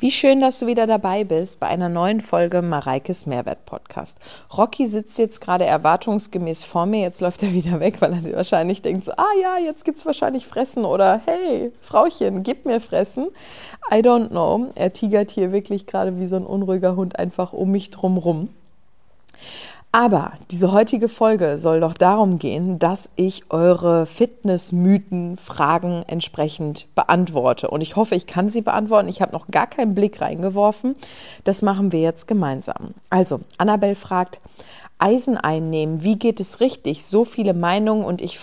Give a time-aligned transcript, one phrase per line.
[0.00, 4.16] Wie schön, dass du wieder dabei bist bei einer neuen Folge Mareikes Mehrwert Podcast.
[4.56, 7.02] Rocky sitzt jetzt gerade erwartungsgemäß vor mir.
[7.02, 10.46] Jetzt läuft er wieder weg, weil er wahrscheinlich denkt so, ah ja, jetzt gibt's wahrscheinlich
[10.46, 13.28] Fressen oder hey, Frauchen, gib mir Fressen.
[13.92, 14.68] I don't know.
[14.74, 18.48] Er tigert hier wirklich gerade wie so ein unruhiger Hund einfach um mich drum rum.
[19.92, 27.68] Aber diese heutige Folge soll doch darum gehen, dass ich eure Fitnessmythen, Fragen entsprechend beantworte.
[27.68, 29.08] Und ich hoffe, ich kann sie beantworten.
[29.08, 30.94] Ich habe noch gar keinen Blick reingeworfen.
[31.42, 32.94] Das machen wir jetzt gemeinsam.
[33.10, 34.40] Also, Annabelle fragt,
[35.00, 37.04] Eisen einnehmen, wie geht es richtig?
[37.04, 38.38] So viele Meinungen und ich,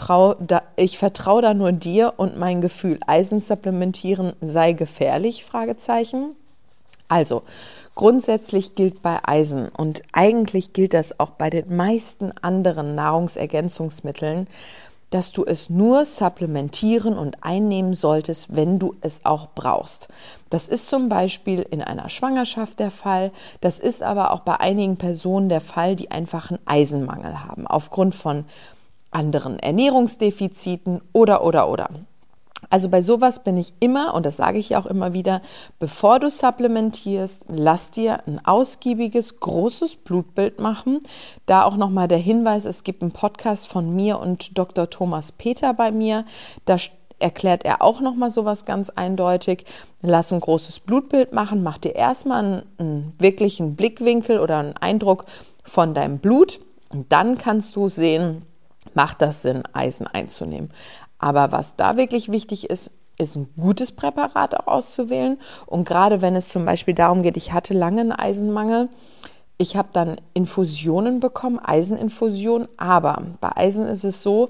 [0.75, 2.99] ich vertraue da nur dir und mein Gefühl.
[3.07, 5.45] Eisen supplementieren sei gefährlich?
[5.45, 6.35] Fragezeichen.
[7.07, 7.43] Also,
[7.97, 14.47] grundsätzlich gilt bei Eisen und eigentlich gilt das auch bei den meisten anderen Nahrungsergänzungsmitteln,
[15.09, 20.09] dass du es nur supplementieren und einnehmen solltest, wenn du es auch brauchst.
[20.49, 23.31] Das ist zum Beispiel in einer Schwangerschaft der Fall.
[23.61, 28.13] Das ist aber auch bei einigen Personen der Fall, die einfach einen Eisenmangel haben, aufgrund
[28.16, 28.45] von
[29.09, 31.89] anderen Ernährungsdefiziten oder, oder, oder.
[32.69, 35.41] Also bei sowas bin ich immer, und das sage ich auch immer wieder,
[35.79, 41.01] bevor du supplementierst, lass dir ein ausgiebiges, großes Blutbild machen.
[41.45, 44.89] Da auch nochmal der Hinweis, es gibt einen Podcast von mir und Dr.
[44.89, 46.25] Thomas Peter bei mir.
[46.65, 46.77] Da
[47.19, 49.65] erklärt er auch nochmal sowas ganz eindeutig.
[50.01, 55.25] Lass ein großes Blutbild machen, mach dir erstmal einen, einen wirklichen Blickwinkel oder einen Eindruck
[55.63, 56.59] von deinem Blut.
[56.89, 58.43] Und dann kannst du sehen,
[58.93, 60.71] macht das Sinn, Eisen einzunehmen.
[61.19, 65.39] Aber was da wirklich wichtig ist, ist ein gutes Präparat auch auszuwählen.
[65.65, 68.89] Und gerade wenn es zum Beispiel darum geht, ich hatte lange einen Eisenmangel,
[69.57, 74.49] ich habe dann Infusionen bekommen, Eiseninfusion, aber bei Eisen ist es so,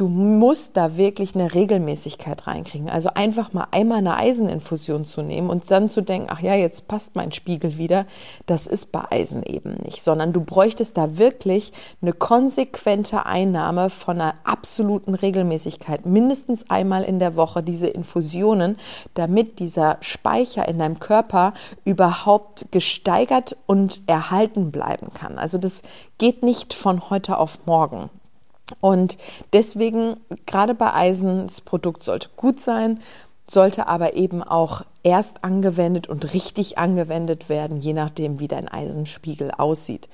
[0.00, 2.88] du musst da wirklich eine Regelmäßigkeit reinkriegen.
[2.88, 6.88] Also einfach mal einmal eine Eiseninfusion zu nehmen und dann zu denken, ach ja, jetzt
[6.88, 8.06] passt mein Spiegel wieder,
[8.46, 14.18] das ist bei Eisen eben nicht, sondern du bräuchtest da wirklich eine konsequente Einnahme von
[14.18, 18.78] einer absoluten Regelmäßigkeit, mindestens einmal in der Woche diese Infusionen,
[19.12, 21.52] damit dieser Speicher in deinem Körper
[21.84, 25.38] überhaupt gesteigert und erhalten bleiben kann.
[25.38, 25.82] Also das
[26.16, 28.08] geht nicht von heute auf morgen.
[28.80, 29.18] Und
[29.52, 30.16] deswegen,
[30.46, 33.00] gerade bei Eisen, das Produkt sollte gut sein,
[33.50, 39.50] sollte aber eben auch erst angewendet und richtig angewendet werden, je nachdem, wie dein Eisenspiegel
[39.50, 40.08] aussieht.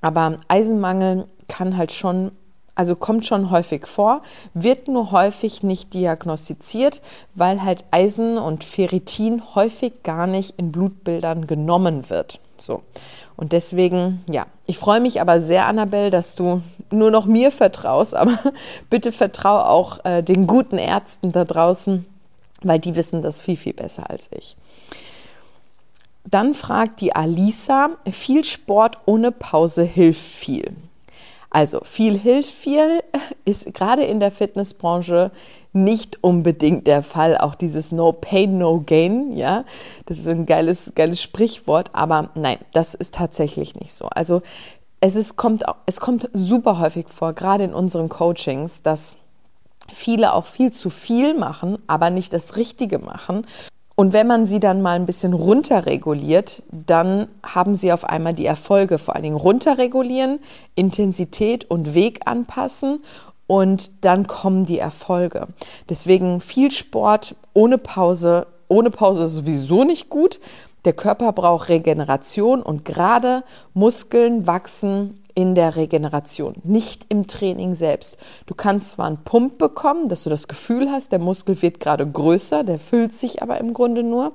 [0.00, 2.30] Aber Eisenmangel kann halt schon,
[2.74, 4.22] also kommt schon häufig vor,
[4.54, 7.02] wird nur häufig nicht diagnostiziert,
[7.34, 12.40] weil halt Eisen und Ferritin häufig gar nicht in Blutbildern genommen wird.
[12.56, 12.82] So.
[13.36, 18.14] Und deswegen, ja, ich freue mich aber sehr, Annabelle, dass du nur noch mir vertraust,
[18.14, 18.38] aber
[18.90, 22.06] bitte vertrau auch äh, den guten Ärzten da draußen,
[22.62, 24.56] weil die wissen das viel, viel besser als ich.
[26.24, 30.74] Dann fragt die Alisa, viel Sport ohne Pause hilft viel.
[31.56, 33.02] Also viel hilft viel
[33.46, 35.30] ist gerade in der Fitnessbranche
[35.72, 37.38] nicht unbedingt der Fall.
[37.38, 39.64] Auch dieses No Pain, No Gain, ja,
[40.04, 44.04] das ist ein geiles, geiles Sprichwort, aber nein, das ist tatsächlich nicht so.
[44.08, 44.42] Also
[45.00, 49.16] es, ist, kommt, es kommt super häufig vor, gerade in unseren Coachings, dass
[49.90, 53.46] viele auch viel zu viel machen, aber nicht das Richtige machen.
[53.98, 58.44] Und wenn man sie dann mal ein bisschen runterreguliert, dann haben sie auf einmal die
[58.44, 60.38] Erfolge, vor allen Dingen runterregulieren,
[60.74, 63.02] Intensität und Weg anpassen
[63.46, 65.48] und dann kommen die Erfolge.
[65.88, 70.40] Deswegen viel Sport ohne Pause, ohne Pause ist sowieso nicht gut.
[70.84, 78.16] Der Körper braucht Regeneration und gerade Muskeln wachsen in der Regeneration, nicht im Training selbst.
[78.46, 82.10] Du kannst zwar einen Pump bekommen, dass du das Gefühl hast, der Muskel wird gerade
[82.10, 84.32] größer, der füllt sich aber im Grunde nur.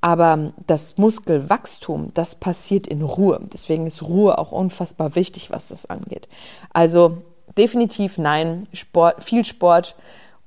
[0.00, 3.38] Aber das Muskelwachstum, das passiert in Ruhe.
[3.52, 6.26] Deswegen ist Ruhe auch unfassbar wichtig, was das angeht.
[6.72, 7.18] Also
[7.58, 9.94] definitiv nein, Sport, viel Sport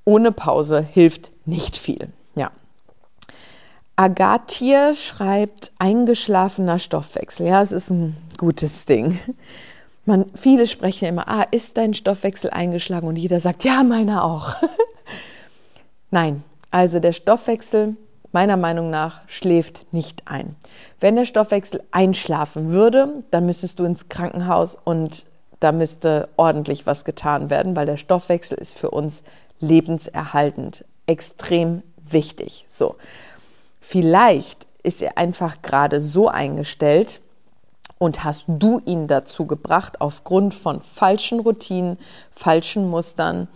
[0.06, 2.10] ohne Pause hilft nicht viel.
[2.34, 2.50] Ja.
[3.96, 7.46] Agatir schreibt eingeschlafener Stoffwechsel.
[7.46, 9.20] Ja, es ist ein gutes Ding.
[10.06, 13.08] Man, viele sprechen immer, ah, ist dein Stoffwechsel eingeschlagen?
[13.08, 14.56] Und jeder sagt, ja, meiner auch.
[16.12, 17.96] Nein, also der Stoffwechsel
[18.34, 20.56] meiner Meinung nach schläft nicht ein.
[21.00, 25.26] Wenn der Stoffwechsel einschlafen würde, dann müsstest du ins Krankenhaus und
[25.60, 29.24] da müsste ordentlich was getan werden, weil der Stoffwechsel ist für uns
[29.60, 32.66] lebenserhaltend, extrem wichtig.
[32.68, 32.96] So.
[33.80, 37.22] Vielleicht ist er einfach gerade so eingestellt
[37.98, 41.98] und hast du ihn dazu gebracht, aufgrund von falschen Routinen,
[42.32, 43.48] falschen Mustern,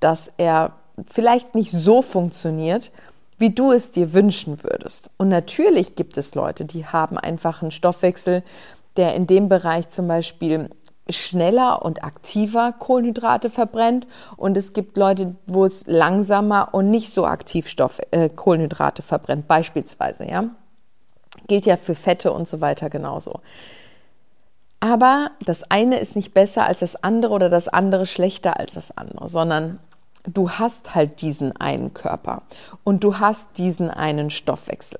[0.00, 0.72] dass er
[1.10, 2.90] vielleicht nicht so funktioniert,
[3.38, 5.10] wie du es dir wünschen würdest.
[5.18, 8.42] Und natürlich gibt es Leute, die haben einfach einen Stoffwechsel,
[8.96, 10.70] der in dem Bereich zum Beispiel
[11.08, 14.06] schneller und aktiver Kohlenhydrate verbrennt
[14.36, 19.46] und es gibt Leute, wo es langsamer und nicht so aktiv Stoff, äh, Kohlenhydrate verbrennt,
[19.46, 20.46] beispielsweise, ja.
[21.46, 23.40] Gilt ja für Fette und so weiter genauso.
[24.80, 28.96] Aber das eine ist nicht besser als das andere oder das andere schlechter als das
[28.96, 29.78] andere, sondern
[30.26, 32.42] du hast halt diesen einen Körper
[32.84, 34.98] und du hast diesen einen Stoffwechsel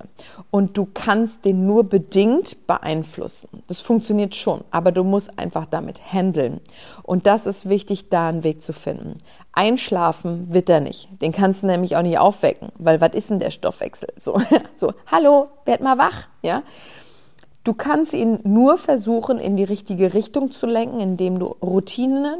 [0.50, 3.62] und du kannst den nur bedingt beeinflussen.
[3.68, 6.60] Das funktioniert schon, aber du musst einfach damit handeln.
[7.02, 9.16] Und das ist wichtig, da einen Weg zu finden.
[9.52, 11.08] Einschlafen wird er nicht.
[11.20, 14.08] Den kannst du nämlich auch nicht aufwecken, weil was ist denn der Stoffwechsel?
[14.16, 14.40] So,
[14.76, 16.62] so hallo, werd mal wach, ja?
[17.66, 22.38] Du kannst ihn nur versuchen, in die richtige Richtung zu lenken, indem du Routinen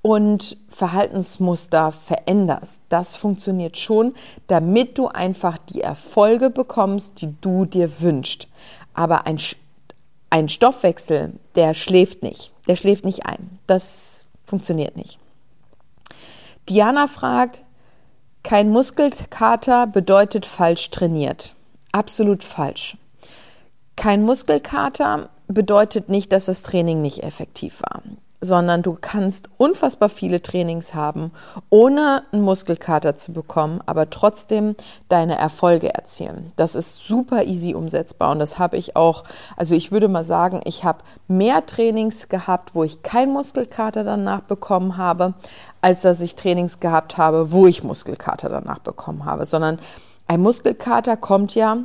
[0.00, 2.80] und Verhaltensmuster veränderst.
[2.88, 4.14] Das funktioniert schon,
[4.46, 8.48] damit du einfach die Erfolge bekommst, die du dir wünschst.
[8.94, 9.38] Aber ein,
[10.30, 12.50] ein Stoffwechsel, der schläft nicht.
[12.66, 13.58] Der schläft nicht ein.
[13.66, 15.18] Das funktioniert nicht.
[16.70, 17.64] Diana fragt,
[18.42, 21.54] kein Muskelkater bedeutet falsch trainiert.
[21.92, 22.96] Absolut falsch.
[23.96, 28.02] Kein Muskelkater bedeutet nicht, dass das Training nicht effektiv war
[28.44, 31.32] sondern du kannst unfassbar viele Trainings haben,
[31.70, 34.76] ohne einen Muskelkater zu bekommen, aber trotzdem
[35.08, 36.52] deine Erfolge erzielen.
[36.56, 39.24] Das ist super easy umsetzbar und das habe ich auch,
[39.56, 44.42] also ich würde mal sagen, ich habe mehr Trainings gehabt, wo ich keinen Muskelkater danach
[44.42, 45.34] bekommen habe,
[45.80, 49.78] als dass ich Trainings gehabt habe, wo ich Muskelkater danach bekommen habe, sondern
[50.26, 51.78] ein Muskelkater kommt ja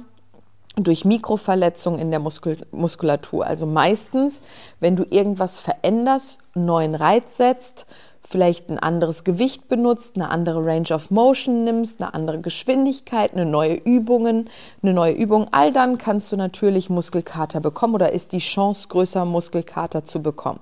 [0.83, 3.45] durch Mikroverletzungen in der Muskel Muskulatur.
[3.45, 4.41] Also meistens,
[4.79, 7.85] wenn du irgendwas veränderst, neuen Reiz setzt,
[8.29, 13.45] vielleicht ein anderes Gewicht benutzt, eine andere Range of Motion nimmst, eine andere Geschwindigkeit, eine
[13.45, 14.49] neue Übungen,
[14.83, 19.25] eine neue Übung, all dann kannst du natürlich Muskelkater bekommen oder ist die Chance größer,
[19.25, 20.59] Muskelkater zu bekommen.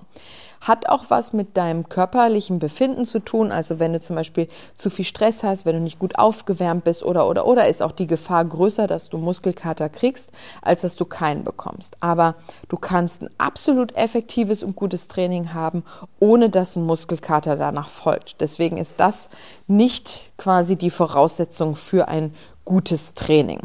[0.60, 3.52] Hat auch was mit deinem körperlichen Befinden zu tun.
[3.52, 7.02] Also wenn du zum Beispiel zu viel Stress hast, wenn du nicht gut aufgewärmt bist
[7.02, 10.30] oder oder oder ist auch die Gefahr größer, dass du Muskelkater kriegst,
[10.62, 11.96] als dass du keinen bekommst.
[12.00, 12.34] Aber
[12.68, 15.84] du kannst ein absolut effektives und gutes Training haben,
[16.20, 18.40] ohne dass ein Muskelkater danach folgt.
[18.40, 19.28] Deswegen ist das
[19.66, 22.34] nicht quasi die Voraussetzung für ein
[22.64, 23.60] gutes Training.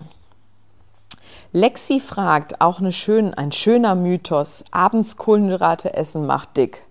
[1.55, 6.87] Lexi fragt, auch eine schön, ein schöner Mythos, abends Kohlenhydrate essen macht dick.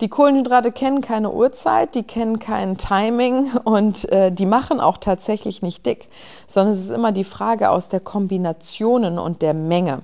[0.00, 5.62] Die Kohlenhydrate kennen keine Uhrzeit, die kennen kein Timing und äh, die machen auch tatsächlich
[5.62, 6.08] nicht dick,
[6.48, 10.00] sondern es ist immer die Frage aus der Kombinationen und der Menge.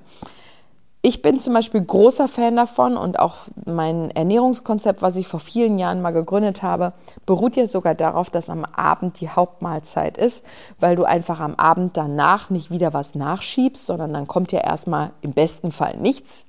[1.01, 5.79] Ich bin zum Beispiel großer Fan davon und auch mein Ernährungskonzept, was ich vor vielen
[5.79, 6.93] Jahren mal gegründet habe,
[7.25, 10.45] beruht ja sogar darauf, dass am Abend die Hauptmahlzeit ist,
[10.81, 15.13] weil du einfach am Abend danach nicht wieder was nachschiebst, sondern dann kommt ja erstmal
[15.21, 16.47] im besten Fall nichts.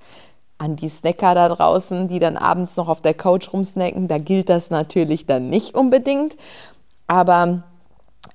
[0.58, 4.50] An die Snacker da draußen, die dann abends noch auf der Couch rumsnacken, da gilt
[4.50, 6.36] das natürlich dann nicht unbedingt.
[7.06, 7.64] Aber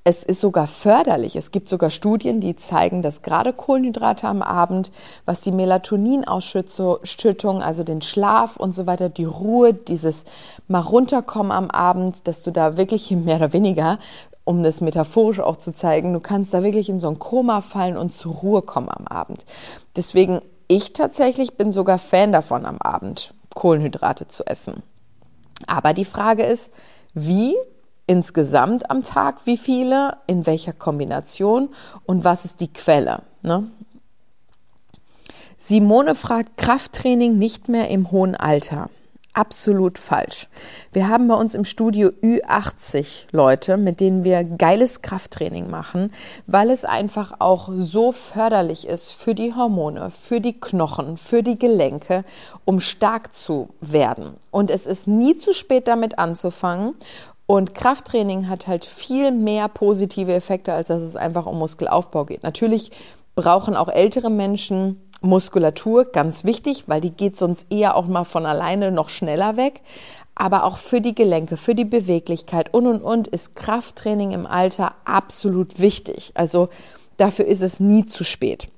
[0.06, 1.34] es ist sogar förderlich.
[1.34, 4.92] Es gibt sogar Studien, die zeigen, dass gerade Kohlenhydrate am Abend,
[5.24, 10.26] was die Melatoninausschüttung, also den Schlaf und so weiter, die Ruhe, dieses
[10.68, 13.98] mal runterkommen am Abend, dass du da wirklich mehr oder weniger,
[14.44, 17.96] um das metaphorisch auch zu zeigen, du kannst da wirklich in so ein Koma fallen
[17.96, 19.46] und zur Ruhe kommen am Abend.
[19.96, 24.82] Deswegen, ich tatsächlich bin sogar Fan davon, am Abend Kohlenhydrate zu essen.
[25.66, 26.74] Aber die Frage ist,
[27.14, 27.54] wie
[28.06, 31.70] insgesamt am Tag, wie viele, in welcher Kombination
[32.04, 33.22] und was ist die Quelle.
[33.42, 33.70] Ne?
[35.58, 38.90] Simone fragt Krafttraining nicht mehr im hohen Alter.
[39.36, 40.48] Absolut falsch.
[40.92, 46.12] Wir haben bei uns im Studio Ü80 Leute, mit denen wir geiles Krafttraining machen,
[46.46, 51.58] weil es einfach auch so förderlich ist für die Hormone, für die Knochen, für die
[51.58, 52.24] Gelenke,
[52.64, 54.36] um stark zu werden.
[54.52, 56.94] Und es ist nie zu spät damit anzufangen.
[57.46, 62.42] Und Krafttraining hat halt viel mehr positive Effekte, als dass es einfach um Muskelaufbau geht.
[62.42, 62.90] Natürlich
[63.34, 68.46] brauchen auch ältere Menschen Muskulatur, ganz wichtig, weil die geht sonst eher auch mal von
[68.46, 69.80] alleine noch schneller weg.
[70.36, 74.92] Aber auch für die Gelenke, für die Beweglichkeit und und und ist Krafttraining im Alter
[75.04, 76.32] absolut wichtig.
[76.34, 76.70] Also
[77.18, 78.68] dafür ist es nie zu spät.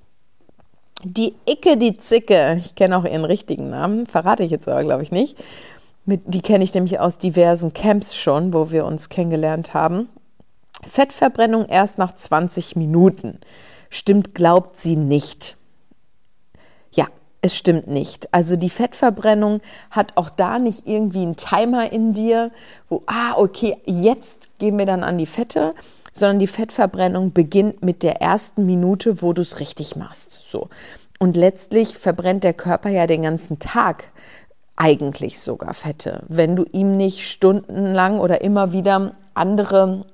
[1.03, 5.03] Die Icke, die Zicke, ich kenne auch ihren richtigen Namen, verrate ich jetzt aber, glaube
[5.03, 5.37] ich, nicht.
[6.07, 10.09] Mit, die kenne ich nämlich aus diversen Camps schon, wo wir uns kennengelernt haben.
[10.85, 13.41] Fettverbrennung erst nach 20 Minuten.
[13.91, 15.57] Stimmt, glaubt sie nicht.
[16.93, 17.07] Ja,
[17.43, 18.33] es stimmt nicht.
[18.33, 19.61] Also die Fettverbrennung
[19.91, 22.53] hat auch da nicht irgendwie einen Timer in dir,
[22.89, 25.75] wo, ah, okay, jetzt gehen wir dann an die Fette,
[26.13, 30.45] sondern die Fettverbrennung beginnt mit der ersten Minute, wo du es richtig machst.
[30.51, 30.69] So.
[31.19, 34.05] Und letztlich verbrennt der Körper ja den ganzen Tag
[34.77, 40.05] eigentlich sogar Fette, wenn du ihm nicht stundenlang oder immer wieder andere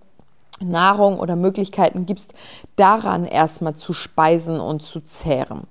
[0.61, 2.33] Nahrung oder Möglichkeiten gibst,
[2.77, 5.63] daran erstmal zu speisen und zu zehren.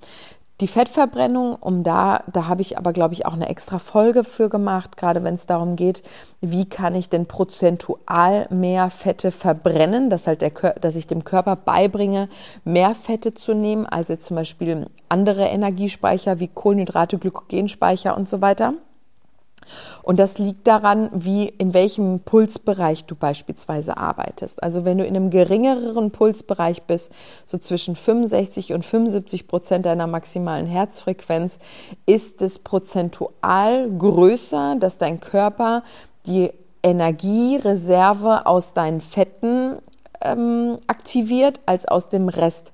[0.62, 4.48] Die Fettverbrennung, um da, da habe ich aber, glaube ich, auch eine extra Folge für
[4.48, 6.04] gemacht, gerade wenn es darum geht,
[6.40, 11.56] wie kann ich denn prozentual mehr Fette verbrennen, dass, halt der, dass ich dem Körper
[11.56, 12.30] beibringe,
[12.64, 18.42] mehr Fette zu nehmen, als jetzt zum Beispiel andere Energiespeicher wie Kohlenhydrate, Glykogenspeicher und so
[18.42, 18.76] weiter.
[20.04, 24.62] Und das liegt daran, wie in welchem Pulsbereich du beispielsweise arbeitest.
[24.62, 27.12] Also wenn du in einem geringeren Pulsbereich bist,
[27.46, 31.60] so zwischen 65 und 75 Prozent deiner maximalen Herzfrequenz,
[32.06, 35.84] ist es prozentual größer, dass dein Körper
[36.26, 36.52] die
[36.84, 39.78] Energiereserve aus deinen Fetten
[40.24, 42.72] ähm, aktiviert als aus dem Rest.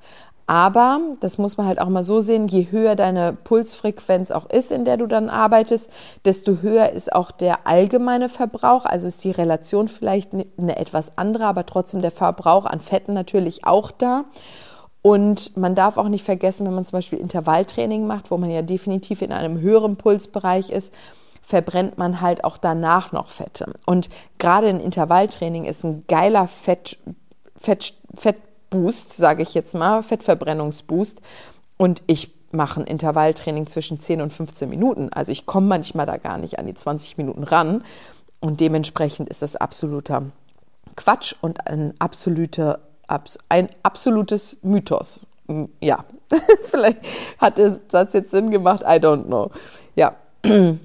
[0.49, 4.71] Aber, das muss man halt auch mal so sehen, je höher deine Pulsfrequenz auch ist,
[4.71, 5.89] in der du dann arbeitest,
[6.23, 8.85] desto höher ist auch der allgemeine Verbrauch.
[8.85, 13.65] Also ist die Relation vielleicht eine etwas andere, aber trotzdem der Verbrauch an Fetten natürlich
[13.65, 14.23] auch da.
[15.01, 18.61] Und man darf auch nicht vergessen, wenn man zum Beispiel Intervalltraining macht, wo man ja
[18.61, 20.93] definitiv in einem höheren Pulsbereich ist,
[21.41, 23.73] verbrennt man halt auch danach noch Fette.
[23.85, 26.97] Und gerade in Intervalltraining ist ein geiler Fett,
[27.57, 28.37] Fett, Fett
[28.69, 31.21] Boost, sage ich jetzt mal, Fettverbrennungsboost.
[31.77, 35.09] Und ich mache ein Intervalltraining zwischen 10 und 15 Minuten.
[35.11, 37.83] Also ich komme manchmal da gar nicht an die 20 Minuten ran.
[38.39, 40.23] Und dementsprechend ist das absoluter
[40.95, 42.79] Quatsch und ein, absolute,
[43.49, 45.25] ein absolutes Mythos.
[45.79, 46.03] Ja,
[46.65, 46.99] vielleicht
[47.39, 49.51] hat der Satz jetzt Sinn gemacht, I don't know.
[49.95, 50.15] Ja.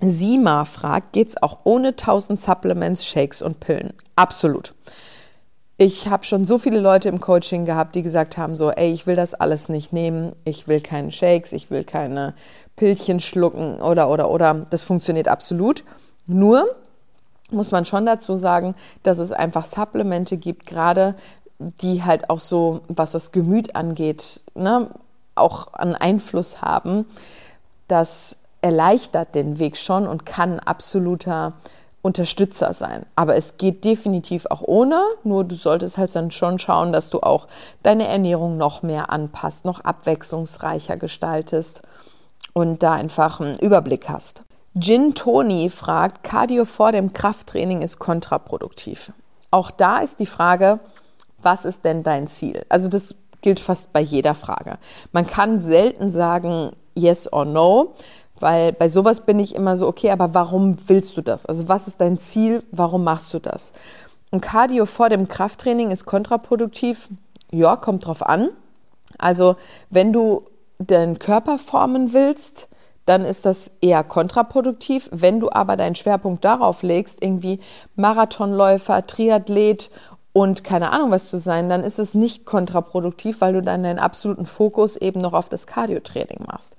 [0.00, 3.94] Sima fragt, geht es auch ohne 1000 Supplements, Shakes und Pillen?
[4.16, 4.74] Absolut
[5.76, 9.06] ich habe schon so viele Leute im Coaching gehabt, die gesagt haben, so, ey, ich
[9.06, 12.34] will das alles nicht nehmen, ich will keine Shakes, ich will keine
[12.76, 14.66] Pillchen schlucken oder, oder, oder.
[14.70, 15.84] Das funktioniert absolut.
[16.26, 16.66] Nur
[17.50, 21.14] muss man schon dazu sagen, dass es einfach Supplemente gibt, gerade
[21.58, 24.90] die halt auch so, was das Gemüt angeht, ne,
[25.34, 27.06] auch einen Einfluss haben.
[27.88, 31.54] Das erleichtert den Weg schon und kann absoluter
[32.04, 33.06] Unterstützer sein.
[33.16, 37.20] Aber es geht definitiv auch ohne, nur du solltest halt dann schon schauen, dass du
[37.20, 37.48] auch
[37.82, 41.80] deine Ernährung noch mehr anpasst, noch abwechslungsreicher gestaltest
[42.52, 44.42] und da einfach einen Überblick hast.
[44.78, 49.12] Gin Tony fragt, Cardio vor dem Krafttraining ist kontraproduktiv.
[49.50, 50.80] Auch da ist die Frage,
[51.40, 52.66] was ist denn dein Ziel?
[52.68, 54.76] Also das gilt fast bei jeder Frage.
[55.12, 57.94] Man kann selten sagen yes or no,
[58.44, 61.46] weil bei sowas bin ich immer so, okay, aber warum willst du das?
[61.46, 62.62] Also was ist dein Ziel?
[62.72, 63.72] Warum machst du das?
[64.30, 67.08] Und Cardio vor dem Krafttraining ist kontraproduktiv.
[67.50, 68.50] Ja, kommt drauf an.
[69.16, 69.56] Also
[69.88, 70.44] wenn du
[70.78, 72.68] deinen Körper formen willst,
[73.06, 75.08] dann ist das eher kontraproduktiv.
[75.10, 77.60] Wenn du aber deinen Schwerpunkt darauf legst, irgendwie
[77.96, 79.90] Marathonläufer, Triathlet
[80.34, 83.98] und keine Ahnung was zu sein, dann ist es nicht kontraproduktiv, weil du dann deinen
[83.98, 86.76] absoluten Fokus eben noch auf das Cardio-Training machst.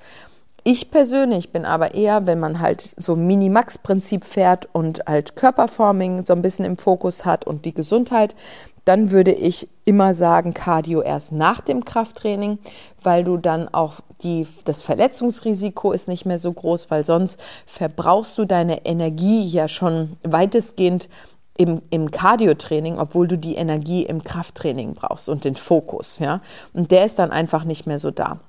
[0.68, 6.34] Ich persönlich bin aber eher, wenn man halt so Minimax-Prinzip fährt und halt Körperforming so
[6.34, 8.36] ein bisschen im Fokus hat und die Gesundheit,
[8.84, 12.58] dann würde ich immer sagen, Cardio erst nach dem Krafttraining,
[13.04, 18.36] weil du dann auch die, das Verletzungsrisiko ist nicht mehr so groß, weil sonst verbrauchst
[18.40, 21.10] du deine Energie ja schon weitestgehend
[21.58, 26.42] im, im Cardio-Training, obwohl du die Energie im Krafttraining brauchst und den Fokus, ja.
[26.74, 28.40] Und der ist dann einfach nicht mehr so da.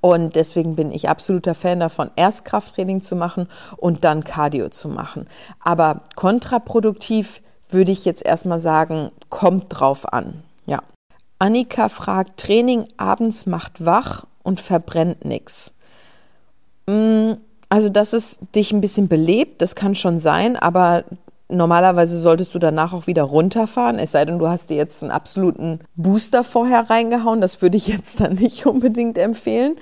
[0.00, 4.88] Und deswegen bin ich absoluter Fan davon, erst Krafttraining zu machen und dann Cardio zu
[4.88, 5.26] machen.
[5.60, 10.42] Aber kontraproduktiv würde ich jetzt erstmal sagen, kommt drauf an.
[10.66, 10.82] Ja.
[11.38, 15.74] Annika fragt, Training abends macht wach und verbrennt nichts.
[16.86, 17.32] Mm,
[17.68, 21.04] also, dass es dich ein bisschen belebt, das kann schon sein, aber
[21.48, 25.12] Normalerweise solltest du danach auch wieder runterfahren, es sei denn, du hast dir jetzt einen
[25.12, 27.42] absoluten Booster vorher reingehauen.
[27.42, 29.76] Das würde ich jetzt dann nicht unbedingt empfehlen.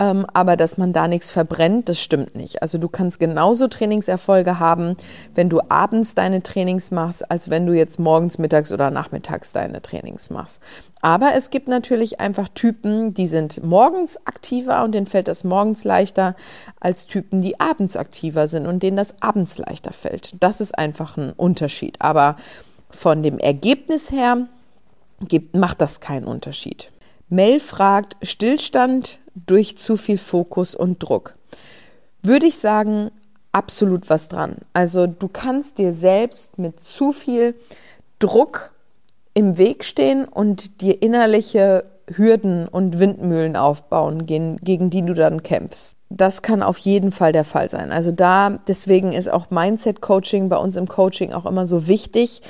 [0.00, 2.62] Ähm, aber dass man da nichts verbrennt, das stimmt nicht.
[2.62, 4.96] Also du kannst genauso Trainingserfolge haben,
[5.34, 9.82] wenn du abends deine Trainings machst, als wenn du jetzt morgens, mittags oder nachmittags deine
[9.82, 10.60] Trainings machst.
[11.00, 15.84] Aber es gibt natürlich einfach Typen, die sind morgens aktiver und denen fällt das morgens
[15.84, 16.34] leichter,
[16.80, 20.42] als Typen, die abends aktiver sind und denen das abends leichter fällt.
[20.42, 22.00] Das ist einfach ein Unterschied.
[22.00, 22.36] Aber
[22.90, 24.48] von dem Ergebnis her
[25.20, 26.90] gibt, macht das keinen Unterschied.
[27.28, 31.34] Mel fragt, Stillstand durch zu viel Fokus und Druck.
[32.22, 33.10] Würde ich sagen,
[33.52, 34.56] absolut was dran.
[34.72, 37.54] Also du kannst dir selbst mit zu viel
[38.18, 38.72] Druck
[39.34, 45.42] im Weg stehen und dir innerliche Hürden und Windmühlen aufbauen, gegen, gegen die du dann
[45.42, 45.96] kämpfst.
[46.10, 47.90] Das kann auf jeden Fall der Fall sein.
[47.90, 52.42] Also da, deswegen ist auch Mindset-Coaching bei uns im Coaching auch immer so wichtig,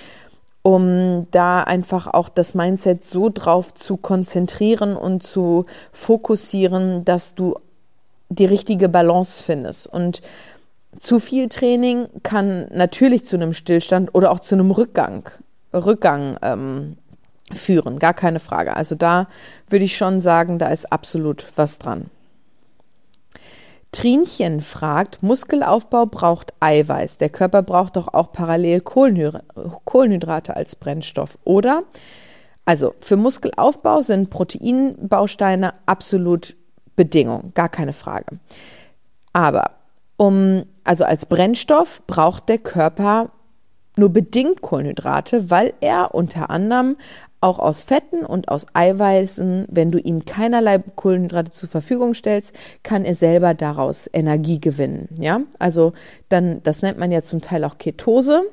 [0.67, 7.57] um da einfach auch das Mindset so drauf zu konzentrieren und zu fokussieren, dass du
[8.31, 9.87] die richtige Balance findest.
[9.87, 10.23] Und
[10.99, 15.29] zu viel Training kann natürlich zu einem Stillstand oder auch zu einem Rückgang,
[15.75, 16.97] Rückgang ähm,
[17.53, 18.75] führen, gar keine Frage.
[18.75, 19.29] Also da
[19.69, 22.07] würde ich schon sagen, da ist absolut was dran.
[23.95, 27.19] Trinchen fragt, Muskelaufbau braucht Eiweiß.
[27.19, 31.85] Der Körper braucht doch auch parallel Kohlenhydrate als Brennstoff, oder?
[32.65, 36.57] Also für Muskelaufbau sind Proteinbausteine absolut
[36.97, 38.41] Bedingung, gar keine Frage.
[39.33, 39.71] Aber
[40.17, 43.31] um, also als Brennstoff braucht der Körper
[43.97, 46.97] nur bedingt Kohlenhydrate, weil er unter anderem
[47.45, 53.05] auch aus Fetten und aus Eiweißen, wenn du ihm keinerlei Kohlenhydrate zur Verfügung stellst, kann
[53.05, 55.11] er selber daraus Energie gewinnen.
[55.19, 55.93] Ja, also
[56.31, 58.45] dann, das nennt man ja zum Teil auch Ketose.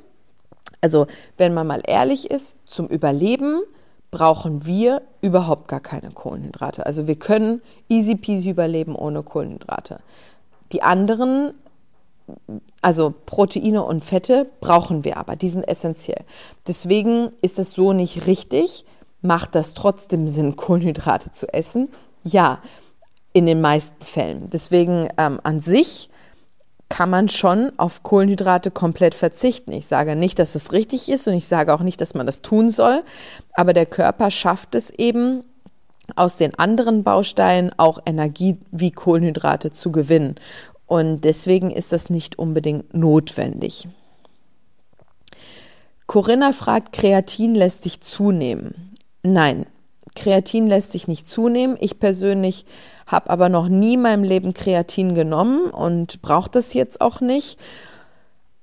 [0.81, 1.07] Also,
[1.37, 3.61] wenn man mal ehrlich ist, zum Überleben
[4.09, 6.85] brauchen wir überhaupt gar keine Kohlenhydrate.
[6.85, 10.01] Also, wir können easy peasy überleben ohne Kohlenhydrate.
[10.73, 11.53] Die anderen
[12.81, 16.23] also Proteine und Fette brauchen wir aber, die sind essentiell.
[16.67, 18.85] Deswegen ist es so nicht richtig.
[19.21, 21.89] Macht das trotzdem Sinn, Kohlenhydrate zu essen?
[22.23, 22.59] Ja,
[23.33, 24.49] in den meisten Fällen.
[24.51, 26.09] Deswegen ähm, an sich
[26.89, 29.71] kann man schon auf Kohlenhydrate komplett verzichten.
[29.71, 32.41] Ich sage nicht, dass es richtig ist und ich sage auch nicht, dass man das
[32.41, 33.03] tun soll,
[33.53, 35.45] aber der Körper schafft es eben,
[36.15, 40.35] aus den anderen Bausteinen auch Energie wie Kohlenhydrate zu gewinnen.
[40.91, 43.87] Und deswegen ist das nicht unbedingt notwendig.
[46.05, 48.91] Corinna fragt, Kreatin lässt sich zunehmen.
[49.23, 49.67] Nein,
[50.17, 51.77] Kreatin lässt sich nicht zunehmen.
[51.79, 52.65] Ich persönlich
[53.07, 57.57] habe aber noch nie in meinem Leben Kreatin genommen und brauche das jetzt auch nicht.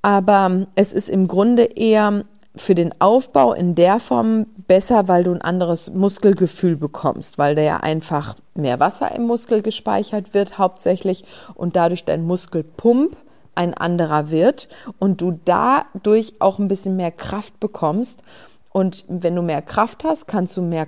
[0.03, 2.27] Aber es ist im Grunde eher
[2.59, 7.62] für den Aufbau in der Form besser, weil du ein anderes Muskelgefühl bekommst, weil da
[7.62, 13.16] ja einfach mehr Wasser im Muskel gespeichert wird hauptsächlich und dadurch dein Muskelpump
[13.55, 14.68] ein anderer wird
[14.99, 18.23] und du dadurch auch ein bisschen mehr Kraft bekommst.
[18.73, 20.87] Und wenn du mehr Kraft hast, kannst du mehr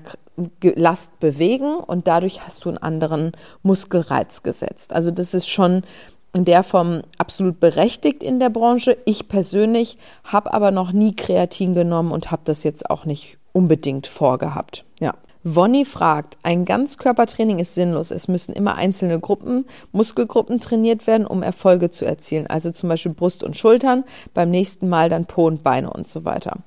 [0.62, 4.92] Last bewegen und dadurch hast du einen anderen Muskelreiz gesetzt.
[4.92, 5.82] Also das ist schon
[6.32, 8.96] in der Form absolut berechtigt in der Branche.
[9.04, 14.06] Ich persönlich habe aber noch nie Kreatin genommen und habe das jetzt auch nicht unbedingt
[14.06, 14.84] vorgehabt.
[15.00, 15.14] Ja.
[15.42, 18.10] Wonny fragt, ein Ganzkörpertraining ist sinnlos.
[18.10, 22.46] Es müssen immer einzelne Gruppen, Muskelgruppen trainiert werden, um Erfolge zu erzielen.
[22.46, 26.26] Also zum Beispiel Brust und Schultern, beim nächsten Mal dann Po und Beine und so
[26.26, 26.58] weiter.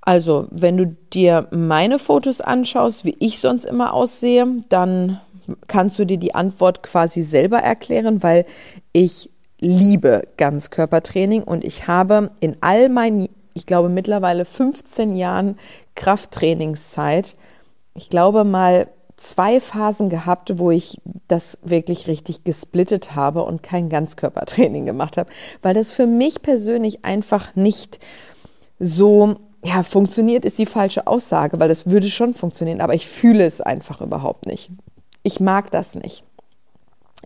[0.00, 5.20] Also, wenn du dir meine Fotos anschaust, wie ich sonst immer aussehe, dann
[5.66, 8.46] kannst du dir die Antwort quasi selber erklären, weil
[8.98, 9.30] ich
[9.60, 15.56] liebe Ganzkörpertraining und ich habe in all meinen, ich glaube mittlerweile 15 Jahren
[15.94, 17.36] Krafttrainingszeit,
[17.94, 23.88] ich glaube mal zwei Phasen gehabt, wo ich das wirklich richtig gesplittet habe und kein
[23.88, 25.30] Ganzkörpertraining gemacht habe,
[25.62, 28.00] weil das für mich persönlich einfach nicht
[28.80, 33.44] so ja, funktioniert ist die falsche Aussage, weil das würde schon funktionieren, aber ich fühle
[33.44, 34.70] es einfach überhaupt nicht.
[35.22, 36.24] Ich mag das nicht.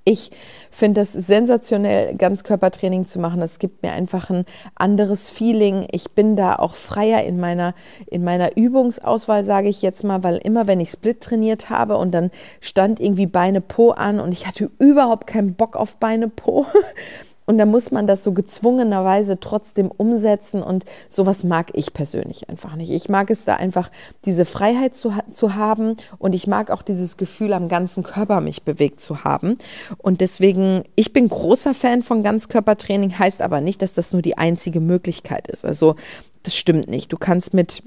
[0.05, 0.33] Ich
[0.73, 3.41] finde es sensationell, Ganzkörpertraining zu machen.
[3.41, 5.87] Es gibt mir einfach ein anderes Feeling.
[5.93, 7.75] Ich bin da auch freier in meiner,
[8.07, 12.13] in meiner Übungsauswahl, sage ich jetzt mal, weil immer wenn ich Split trainiert habe und
[12.13, 16.67] dann stand irgendwie Beine Po an und ich hatte überhaupt keinen Bock auf Beine Po.
[17.45, 22.77] Und da muss man das so gezwungenerweise trotzdem umsetzen und sowas mag ich persönlich einfach
[22.77, 22.91] nicht.
[22.91, 23.91] Ich mag es da einfach,
[24.25, 28.63] diese Freiheit zu, zu haben und ich mag auch dieses Gefühl, am ganzen Körper mich
[28.63, 29.59] bewegt zu haben.
[29.99, 34.39] Und deswegen, ich bin großer Fan von Ganzkörpertraining, heißt aber nicht, dass das nur die
[34.39, 35.65] einzige Möglichkeit ist.
[35.65, 35.97] Also
[36.45, 37.13] das stimmt nicht.
[37.13, 37.83] Du kannst mit,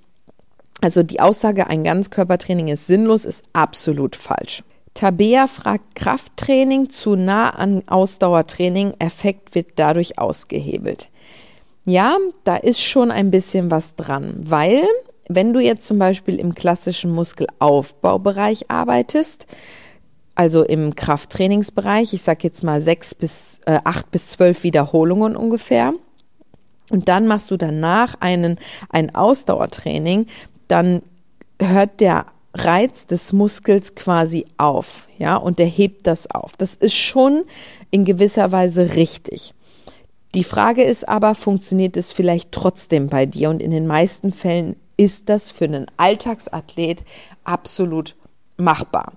[0.81, 4.63] also die Aussage, ein Ganzkörpertraining ist sinnlos, ist absolut falsch.
[4.95, 11.09] Tabea fragt Krafttraining zu nah an Ausdauertraining, Effekt wird dadurch ausgehebelt.
[11.85, 14.83] Ja, da ist schon ein bisschen was dran, weil
[15.27, 19.45] wenn du jetzt zum Beispiel im klassischen Muskelaufbaubereich arbeitest,
[20.33, 25.93] also im Krafttrainingsbereich, ich sage jetzt mal sechs bis äh, acht bis zwölf Wiederholungen ungefähr,
[26.89, 30.27] und dann machst du danach einen, ein Ausdauertraining,
[30.67, 31.01] dann
[31.59, 36.55] hört der Reiz des Muskels quasi auf, ja, und der hebt das auf.
[36.57, 37.43] Das ist schon
[37.91, 39.53] in gewisser Weise richtig.
[40.33, 43.49] Die Frage ist aber, funktioniert es vielleicht trotzdem bei dir?
[43.49, 47.03] Und in den meisten Fällen ist das für einen Alltagsathlet
[47.43, 48.15] absolut
[48.57, 49.13] machbar.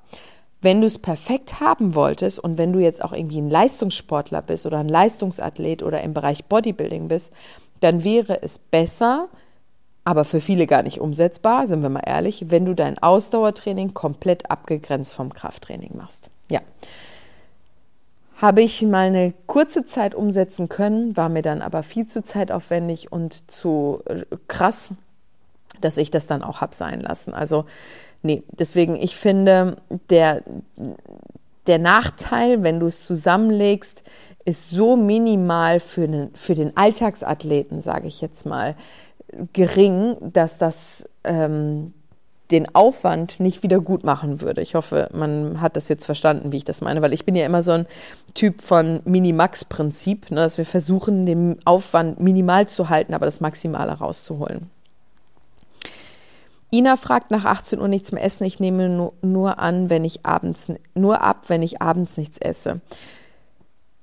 [0.61, 4.67] Wenn du es perfekt haben wolltest und wenn du jetzt auch irgendwie ein Leistungssportler bist
[4.67, 7.33] oder ein Leistungsathlet oder im Bereich Bodybuilding bist,
[7.81, 9.29] dann wäre es besser,
[10.09, 14.51] aber für viele gar nicht umsetzbar, sind wir mal ehrlich, wenn du dein Ausdauertraining komplett
[14.51, 16.31] abgegrenzt vom Krafttraining machst.
[16.49, 16.61] Ja.
[18.39, 23.13] Habe ich mal eine kurze Zeit umsetzen können, war mir dann aber viel zu zeitaufwendig
[23.13, 24.95] und zu äh, krass,
[25.83, 27.35] dass ich das dann auch habe sein lassen.
[27.35, 27.67] Also
[28.23, 29.77] nee, deswegen, ich finde,
[30.09, 30.43] der,
[31.67, 34.05] der Nachteil, wenn du es zusammenlegst,
[34.47, 38.75] ist so minimal für, einen, für den Alltagsathleten, sage ich jetzt mal,
[39.53, 41.93] gering, dass das ähm,
[42.51, 44.63] den Aufwand nicht wieder gut machen würde.
[44.63, 47.45] Ich hoffe, man hat das jetzt verstanden, wie ich das meine, weil ich bin ja
[47.45, 47.87] immer so ein
[48.35, 53.93] Typ von Minimax-Prinzip, ne, dass wir versuchen, den Aufwand minimal zu halten, aber das Maximale
[53.93, 54.71] rauszuholen.
[56.71, 58.45] Ina fragt nach 18 Uhr nichts mehr essen.
[58.45, 62.81] Ich nehme nur, nur an, wenn ich abends nur ab, wenn ich abends nichts esse.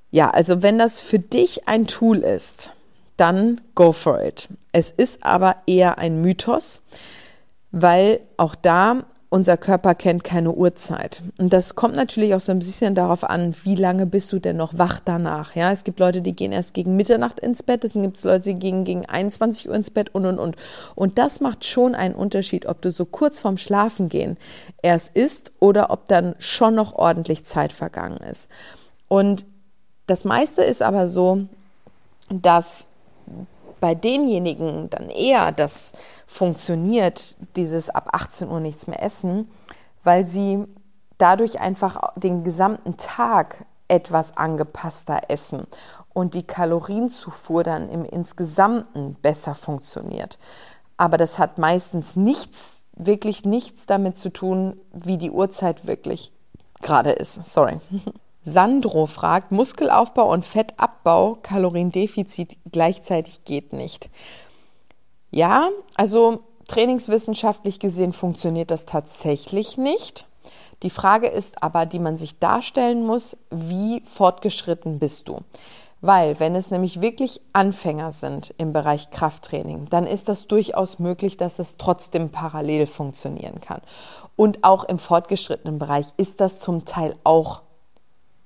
[0.09, 2.71] Ja, also wenn das für dich ein Tool ist,
[3.17, 4.49] dann go for it.
[4.71, 6.81] Es ist aber eher ein Mythos,
[7.71, 11.21] weil auch da unser Körper kennt keine Uhrzeit.
[11.39, 14.55] Und das kommt natürlich auch so ein bisschen darauf an, wie lange bist du denn
[14.55, 15.55] noch wach danach.
[15.55, 18.59] Ja, es gibt Leute, die gehen erst gegen Mitternacht ins Bett, es gibt Leute, die
[18.59, 20.55] gehen gegen 21 Uhr ins Bett und und und.
[20.95, 24.37] Und das macht schon einen Unterschied, ob du so kurz vorm Schlafengehen
[24.81, 28.49] erst isst oder ob dann schon noch ordentlich Zeit vergangen ist.
[29.09, 29.45] Und
[30.07, 31.41] das meiste ist aber so,
[32.29, 32.87] dass
[33.85, 35.91] bei denjenigen dann eher das
[36.25, 39.47] funktioniert, dieses ab 18 Uhr nichts mehr essen,
[40.03, 40.65] weil sie
[41.19, 45.67] dadurch einfach den gesamten Tag etwas angepasster essen
[46.15, 50.39] und die Kalorienzufuhr dann im Insgesamten besser funktioniert.
[50.97, 56.31] Aber das hat meistens nichts, wirklich nichts damit zu tun, wie die Uhrzeit wirklich
[56.81, 57.45] gerade ist.
[57.45, 57.79] Sorry.
[58.45, 64.09] Sandro fragt, Muskelaufbau und Fettabbau, Kaloriendefizit gleichzeitig geht nicht.
[65.31, 70.27] Ja, also trainingswissenschaftlich gesehen funktioniert das tatsächlich nicht.
[70.83, 75.39] Die Frage ist aber, die man sich darstellen muss, wie fortgeschritten bist du?
[76.01, 81.37] Weil, wenn es nämlich wirklich Anfänger sind im Bereich Krafttraining, dann ist das durchaus möglich,
[81.37, 83.81] dass es trotzdem parallel funktionieren kann.
[84.35, 87.61] Und auch im fortgeschrittenen Bereich ist das zum Teil auch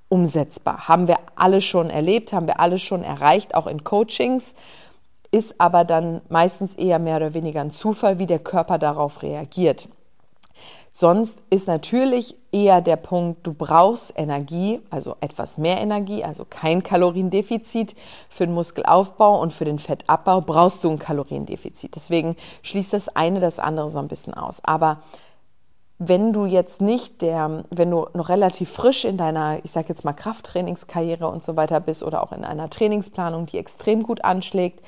[0.09, 0.87] umsetzbar.
[0.87, 4.55] Haben wir alle schon erlebt, haben wir alle schon erreicht, auch in Coachings,
[5.31, 9.87] ist aber dann meistens eher mehr oder weniger ein Zufall, wie der Körper darauf reagiert.
[10.91, 16.81] Sonst ist natürlich eher der Punkt, du brauchst Energie, also etwas mehr Energie, also kein
[16.81, 17.95] Kaloriendefizit.
[18.27, 21.95] Für den Muskelaufbau und für den Fettabbau brauchst du ein Kaloriendefizit.
[21.95, 24.61] Deswegen schließt das eine das andere so ein bisschen aus.
[24.63, 25.01] Aber
[25.99, 30.05] wenn du jetzt nicht der, wenn du noch relativ frisch in deiner, ich sage jetzt
[30.05, 34.81] mal Krafttrainingskarriere und so weiter bist oder auch in einer Trainingsplanung, die extrem gut anschlägt,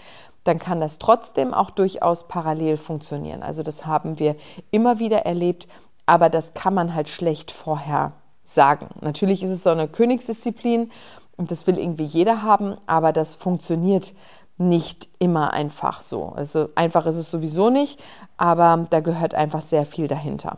[0.46, 3.44] dann kann das trotzdem auch durchaus parallel funktionieren.
[3.44, 4.38] Also das haben wir
[4.72, 5.68] immer wieder erlebt,
[6.06, 8.14] aber das kann man halt schlecht vorher
[8.46, 8.88] sagen.
[9.02, 10.92] Natürlich ist es so eine Königsdisziplin
[11.36, 14.14] und das will irgendwie jeder haben, aber das funktioniert
[14.58, 16.34] nicht immer einfach so.
[16.36, 18.02] Also einfach ist es sowieso nicht,
[18.38, 20.58] aber da gehört einfach sehr viel dahinter.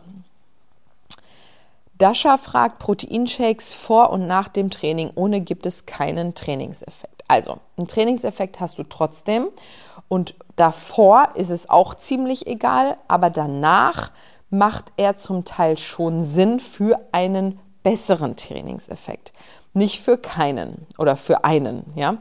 [1.98, 7.22] Dasha fragt, Proteinshakes vor und nach dem Training ohne gibt es keinen Trainingseffekt.
[7.28, 9.48] Also, einen Trainingseffekt hast du trotzdem
[10.08, 14.10] und davor ist es auch ziemlich egal, aber danach
[14.50, 19.32] macht er zum Teil schon Sinn für einen besseren Trainingseffekt.
[19.72, 22.18] Nicht für keinen oder für einen, ja.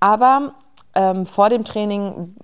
[0.00, 0.54] Aber
[0.94, 2.34] ähm, vor dem Training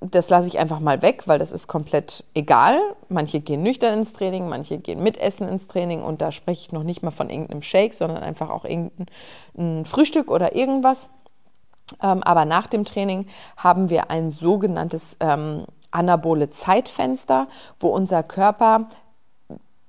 [0.00, 2.80] das lasse ich einfach mal weg, weil das ist komplett egal.
[3.08, 6.72] Manche gehen nüchtern ins Training, manche gehen mit Essen ins Training und da spreche ich
[6.72, 11.10] noch nicht mal von irgendeinem Shake, sondern einfach auch irgendein Frühstück oder irgendwas.
[12.02, 18.88] Ähm, aber nach dem Training haben wir ein sogenanntes ähm, anabole Zeitfenster, wo unser Körper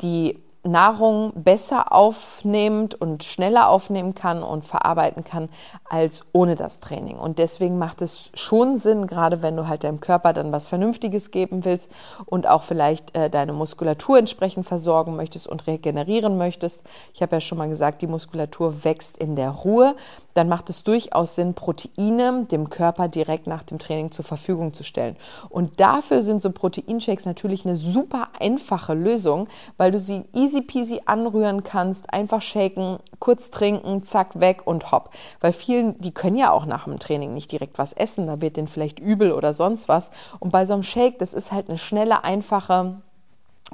[0.02, 5.50] die Nahrung besser aufnimmt und schneller aufnehmen kann und verarbeiten kann
[5.89, 7.17] als ohne das Training.
[7.17, 11.32] Und deswegen macht es schon Sinn, gerade wenn du halt deinem Körper dann was Vernünftiges
[11.32, 11.91] geben willst
[12.26, 16.86] und auch vielleicht äh, deine Muskulatur entsprechend versorgen möchtest und regenerieren möchtest.
[17.13, 19.95] Ich habe ja schon mal gesagt, die Muskulatur wächst in der Ruhe.
[20.36, 24.84] Dann macht es durchaus Sinn, Proteine dem Körper direkt nach dem Training zur Verfügung zu
[24.84, 25.17] stellen.
[25.50, 30.62] Und dafür sind so Proteinshakes natürlich eine super einfache Lösung, weil du sie easy easy
[30.62, 35.12] peasy anrühren kannst, einfach shaken, kurz trinken, zack, weg und hopp.
[35.39, 38.58] Weil vielen, die können ja auch nach dem Training nicht direkt was essen, da wird
[38.58, 40.10] denen vielleicht übel oder sonst was.
[40.39, 43.02] Und bei so einem Shake, das ist halt eine schnelle, einfache,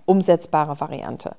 [0.06, 1.36] umsetzbare Variante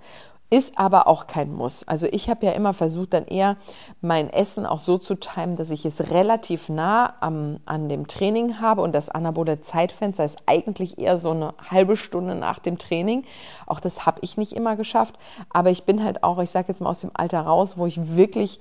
[0.50, 1.86] ist aber auch kein Muss.
[1.86, 3.56] Also ich habe ja immer versucht, dann eher
[4.00, 8.60] mein Essen auch so zu timen, dass ich es relativ nah am, an dem Training
[8.60, 13.24] habe und das anabole Zeitfenster ist eigentlich eher so eine halbe Stunde nach dem Training.
[13.66, 15.18] Auch das habe ich nicht immer geschafft,
[15.50, 18.16] aber ich bin halt auch, ich sage jetzt mal aus dem Alter raus, wo ich
[18.16, 18.60] wirklich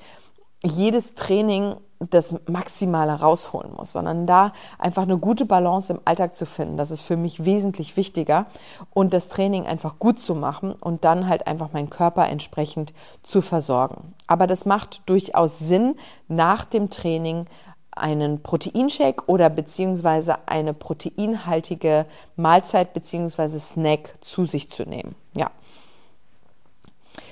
[0.64, 6.46] jedes Training das Maximale rausholen muss, sondern da einfach eine gute Balance im Alltag zu
[6.46, 6.78] finden.
[6.78, 8.46] Das ist für mich wesentlich wichtiger
[8.94, 12.94] und das Training einfach gut zu machen und dann halt einfach meinen Körper entsprechend
[13.24, 14.14] zu versorgen.
[14.28, 15.96] Aber das macht durchaus Sinn,
[16.28, 17.46] nach dem Training
[17.92, 25.16] einen Proteinshake oder beziehungsweise eine proteinhaltige Mahlzeit beziehungsweise Snack zu sich zu nehmen.
[25.36, 25.50] Ja.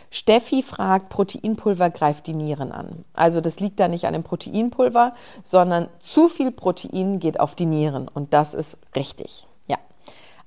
[0.10, 3.06] Steffi fragt, Proteinpulver greift die Nieren an.
[3.14, 5.14] Also das liegt da nicht an dem Proteinpulver,
[5.44, 9.48] sondern zu viel Protein geht auf die Nieren und das ist richtig.
[9.68, 9.78] Ja.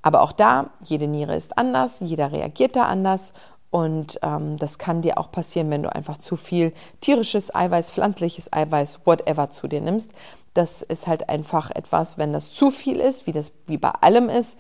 [0.03, 3.33] Aber auch da, jede Niere ist anders, jeder reagiert da anders
[3.71, 8.53] und ähm, das kann dir auch passieren, wenn du einfach zu viel tierisches Eiweiß, pflanzliches
[8.53, 10.11] Eiweiß, whatever zu dir nimmst.
[10.55, 14.31] Das ist halt einfach etwas, wenn das zu viel ist, wie das wie bei allem
[14.31, 14.59] ist,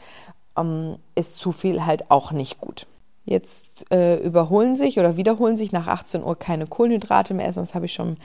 [0.57, 2.87] ähm, ist zu viel halt auch nicht gut.
[3.29, 7.61] Jetzt äh, überholen sich oder wiederholen sich nach 18 Uhr keine Kohlenhydrate mehr essen.
[7.61, 8.17] Das habe ich schon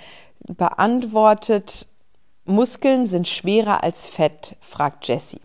[0.47, 1.87] beantwortet.
[2.45, 5.41] Muskeln sind schwerer als Fett, fragt Jessie.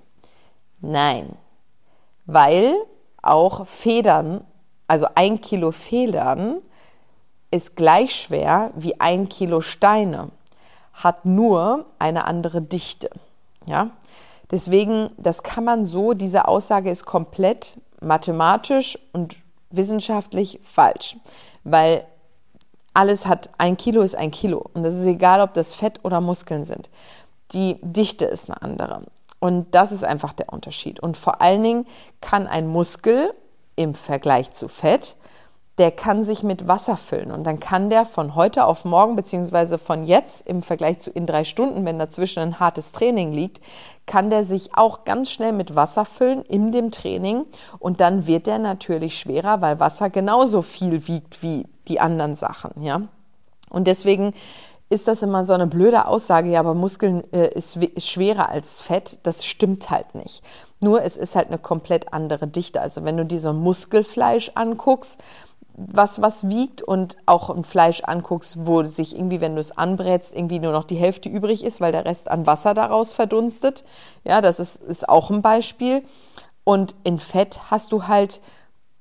[0.80, 1.34] Nein,
[2.24, 2.72] weil
[3.20, 4.44] auch Federn,
[4.86, 6.58] also ein Kilo Federn,
[7.50, 10.30] ist gleich schwer wie ein Kilo Steine,
[10.92, 13.10] hat nur eine andere Dichte.
[13.66, 13.90] Ja?
[14.52, 19.36] Deswegen, das kann man so, diese Aussage ist komplett mathematisch und
[19.70, 21.16] wissenschaftlich falsch,
[21.64, 22.04] weil
[22.94, 26.20] alles hat, ein Kilo ist ein Kilo und es ist egal, ob das Fett oder
[26.20, 26.90] Muskeln sind.
[27.52, 29.02] Die Dichte ist eine andere.
[29.40, 31.00] Und das ist einfach der Unterschied.
[31.00, 31.86] Und vor allen Dingen
[32.20, 33.32] kann ein Muskel
[33.76, 35.16] im Vergleich zu Fett
[35.78, 39.78] der kann sich mit Wasser füllen und dann kann der von heute auf morgen beziehungsweise
[39.78, 43.60] von jetzt im Vergleich zu in drei Stunden, wenn dazwischen ein hartes Training liegt,
[44.06, 47.44] kann der sich auch ganz schnell mit Wasser füllen in dem Training
[47.78, 52.82] und dann wird der natürlich schwerer, weil Wasser genauso viel wiegt wie die anderen Sachen,
[52.82, 53.02] ja.
[53.70, 54.34] Und deswegen
[54.90, 58.80] ist das immer so eine blöde Aussage, ja, aber Muskeln äh, ist, ist schwerer als
[58.80, 59.18] Fett.
[59.22, 60.42] Das stimmt halt nicht.
[60.80, 62.80] Nur es ist halt eine komplett andere Dichte.
[62.80, 65.18] Also wenn du dir so Muskelfleisch anguckst,
[65.78, 70.34] was was wiegt und auch ein Fleisch anguckst, wo sich irgendwie, wenn du es anbrätst,
[70.34, 73.84] irgendwie nur noch die Hälfte übrig ist, weil der Rest an Wasser daraus verdunstet.
[74.24, 76.02] Ja, das ist, ist auch ein Beispiel.
[76.64, 78.40] Und in Fett hast du halt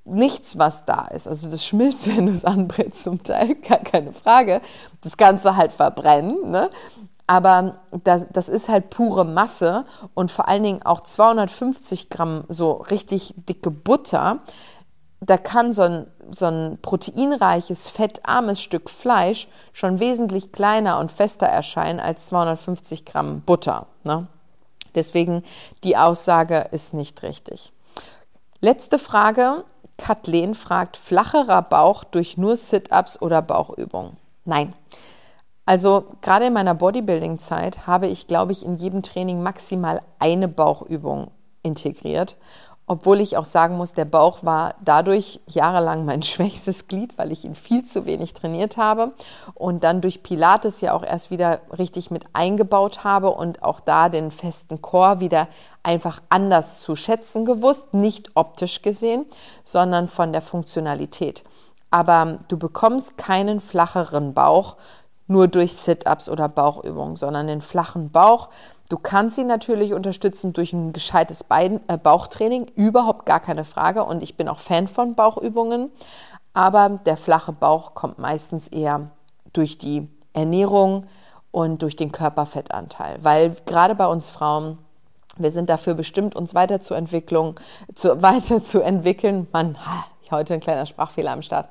[0.06, 1.28] nichts, was da ist.
[1.28, 4.62] Also das schmilzt, wenn du es anbrätst, zum Teil, gar keine Frage.
[5.02, 6.52] Das Ganze halt verbrennen.
[6.52, 6.70] Ne?
[7.26, 12.74] Aber das, das ist halt pure Masse und vor allen Dingen auch 250 Gramm so
[12.74, 14.42] richtig dicke Butter
[15.20, 21.48] da kann so ein, so ein proteinreiches, fettarmes Stück Fleisch schon wesentlich kleiner und fester
[21.48, 23.88] erscheinen als 250 Gramm Butter.
[24.04, 24.28] Ne?
[24.96, 25.44] Deswegen
[25.84, 27.72] die Aussage ist nicht richtig.
[28.60, 29.64] Letzte Frage.
[29.98, 34.18] Kathleen fragt, flacherer Bauch durch nur Sit-ups oder Bauchübungen?
[34.46, 34.74] Nein.
[35.66, 41.32] Also gerade in meiner Bodybuilding-Zeit habe ich, glaube ich, in jedem Training maximal eine Bauchübung
[41.64, 42.38] integriert
[42.90, 47.44] obwohl ich auch sagen muss, der Bauch war dadurch jahrelang mein schwächstes Glied, weil ich
[47.44, 49.12] ihn viel zu wenig trainiert habe
[49.54, 54.08] und dann durch Pilates ja auch erst wieder richtig mit eingebaut habe und auch da
[54.08, 55.50] den festen Chor wieder
[55.84, 59.26] einfach anders zu schätzen gewusst, nicht optisch gesehen,
[59.64, 61.44] sondern von der Funktionalität.
[61.92, 64.78] Aber du bekommst keinen flacheren Bauch
[65.28, 68.50] nur durch Sit-ups oder Bauchübungen, sondern den flachen Bauch
[68.90, 74.04] Du kannst ihn natürlich unterstützen durch ein gescheites Bein, äh, Bauchtraining, überhaupt gar keine Frage.
[74.04, 75.92] Und ich bin auch Fan von Bauchübungen.
[76.54, 79.12] Aber der flache Bauch kommt meistens eher
[79.54, 81.06] durch die Ernährung
[81.52, 83.18] und durch den Körperfettanteil.
[83.22, 84.78] Weil gerade bei uns Frauen,
[85.38, 87.56] wir sind dafür bestimmt, uns weiterzuentwickeln,
[87.94, 89.48] zu, weiterzuentwickeln.
[89.52, 89.78] Man,
[90.32, 91.70] heute ein kleiner Sprachfehler am Start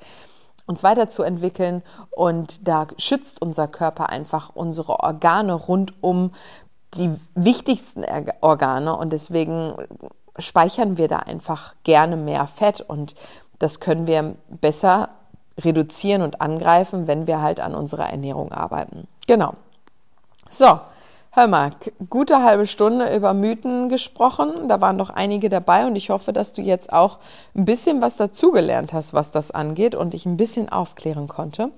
[0.67, 6.33] uns weiterzuentwickeln und da schützt unser Körper einfach unsere Organe rund um
[6.95, 8.05] die wichtigsten
[8.41, 9.75] Organe und deswegen
[10.39, 13.15] speichern wir da einfach gerne mehr Fett und
[13.59, 15.11] das können wir besser
[15.59, 19.09] reduzieren und angreifen, wenn wir halt an unserer Ernährung arbeiten.
[19.27, 19.55] Genau.
[20.51, 20.79] So,
[21.37, 21.73] Hör mal,
[22.09, 24.71] gute halbe Stunde über Mythen gesprochen.
[24.71, 27.19] Da waren doch einige dabei und ich hoffe, dass du jetzt auch
[27.55, 31.73] ein bisschen was dazugelernt hast, was das angeht und dich ein bisschen aufklären konnte.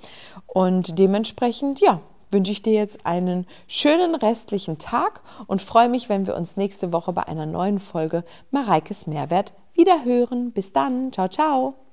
[0.47, 1.99] Und dementsprechend, ja,
[2.31, 6.93] wünsche ich dir jetzt einen schönen restlichen Tag und freue mich, wenn wir uns nächste
[6.93, 10.53] Woche bei einer neuen Folge Mareikes Mehrwert wieder hören.
[10.53, 11.13] Bis dann.
[11.13, 11.88] Ciao, ciao.